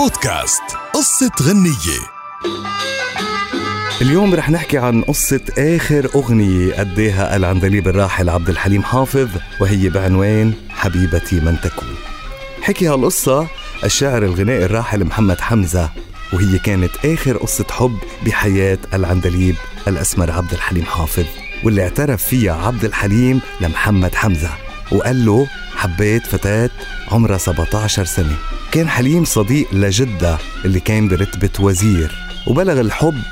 [0.00, 0.62] بودكاست
[0.94, 2.00] قصة غنية.
[4.02, 9.28] اليوم رح نحكي عن قصة آخر أغنية أديها العندليب الراحل عبد الحليم حافظ
[9.60, 11.94] وهي بعنوان حبيبتي من تكون.
[12.62, 13.46] حكي هالقصة
[13.84, 15.90] الشاعر الغنائي الراحل محمد حمزة
[16.32, 19.56] وهي كانت آخر قصة حب بحياة العندليب
[19.88, 21.26] الأسمر عبد الحليم حافظ
[21.64, 24.50] واللي اعترف فيها عبد الحليم لمحمد حمزة
[24.92, 25.46] وقال له
[25.80, 26.70] حبيت فتاة
[27.08, 28.36] عمرها 17 سنة.
[28.72, 32.10] كان حليم صديق لجدة اللي كان برتبة وزير
[32.46, 33.22] وبلغ الحب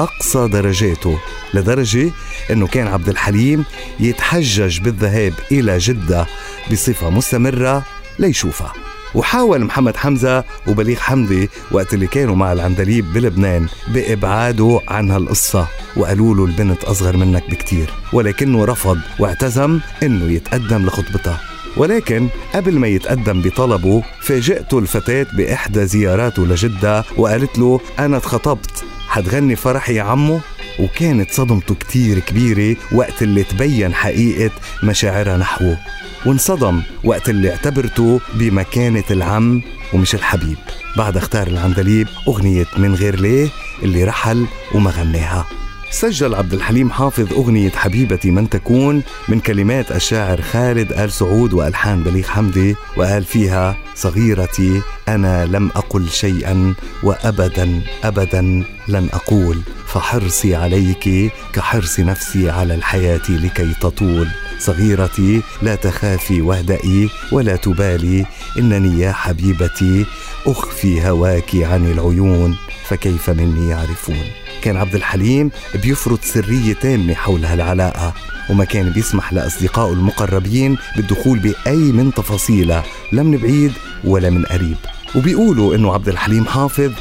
[0.00, 1.18] أقصى درجاته
[1.54, 2.10] لدرجة
[2.50, 3.64] أنه كان عبد الحليم
[4.00, 6.26] يتحجج بالذهاب إلى جدة
[6.72, 7.84] بصفة مستمرة
[8.18, 8.72] ليشوفها.
[9.14, 15.66] وحاول محمد حمزة وبليغ حمدي وقت اللي كانوا مع العندليب بلبنان بإبعاده عن هالقصة
[15.96, 21.53] وقالوا له البنت أصغر منك بكتير ولكنه رفض واعتزم أنه يتقدم لخطبتها.
[21.76, 28.84] ولكن قبل ما يتقدم بطلبه فاجئته الفتاة بإحدى زياراته لجدة وقالت له أنا اتخطبت.
[29.08, 30.40] حتغني فرحي يا عمو؟
[30.80, 34.50] وكانت صدمته كتير كبيرة وقت اللي تبين حقيقة
[34.82, 35.78] مشاعرها نحوه.
[36.26, 40.56] وانصدم وقت اللي اعتبرته بمكانة العم ومش الحبيب.
[40.96, 43.48] بعد اختار العندليب أغنية من غير ليه
[43.82, 45.46] اللي رحل وما غناها.
[45.94, 52.02] سجل عبد الحليم حافظ أغنية حبيبتي من تكون من كلمات الشاعر خالد آل سعود وألحان
[52.02, 58.40] بليغ حمدي وقال فيها صغيرتي أنا لم أقل شيئا وأبدا أبدا
[58.88, 64.28] لن أقول فحرصي عليك كحرص نفسي على الحياة لكي تطول.
[64.58, 68.26] صغيرتي لا تخافي واهدئي ولا تبالي
[68.58, 70.06] إنني يا حبيبتي
[70.46, 72.56] أخفي هواك عن العيون
[72.88, 78.14] فكيف مني يعرفون؟ كان عبد الحليم بيفرض سرية تامة حول هالعلاقة
[78.50, 83.72] وما كان بيسمح لأصدقائه المقربين بالدخول بأي من تفاصيلها لا من بعيد
[84.04, 84.76] ولا من قريب.
[85.16, 86.92] وبيقولوا إنه عبد الحليم حافظ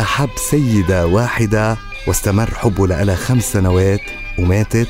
[0.00, 1.76] أحب سيدة واحدة
[2.06, 4.00] واستمر حبه لها خمس سنوات
[4.38, 4.88] وماتت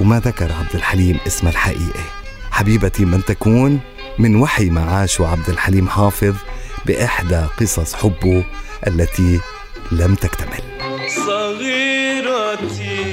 [0.00, 2.04] وما ذكر عبد الحليم اسمها الحقيقي
[2.50, 3.80] حبيبتي من تكون
[4.18, 6.34] من وحي ما عاشه عبد الحليم حافظ
[6.86, 8.44] بإحدى قصص حبه
[8.86, 9.40] التي
[9.92, 10.59] لم تكتمل.
[11.16, 13.04] صغيرتي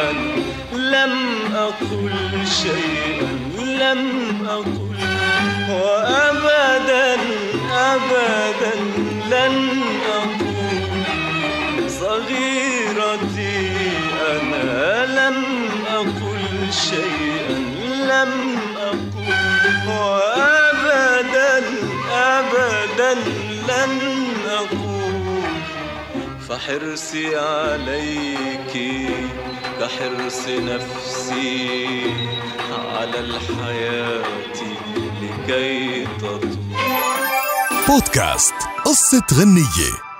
[0.00, 0.34] أنا
[0.72, 1.12] لم
[1.54, 4.02] أقل شيئا لم
[4.48, 4.84] أقل.
[5.70, 7.14] وأبدا
[7.72, 8.74] أبدا
[9.30, 9.82] لن
[10.14, 13.70] أقول صغيرتي
[14.30, 15.44] أنا لم
[15.94, 17.58] أقل شيئا
[18.10, 18.53] لم
[26.54, 28.72] فحرصي عليك
[29.80, 32.14] كحرص نفسي
[32.70, 34.22] على الحياة
[35.22, 36.56] لكي تطول
[37.88, 38.54] بودكاست
[38.84, 40.13] قصة غنية.